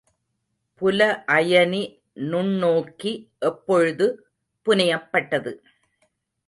புல 0.81 0.99
அயனி 1.29 1.81
நுண்ணோக்கி 2.31 3.13
எப்பொழுது 3.41 4.07
புனையப்பட்டது? 4.67 5.53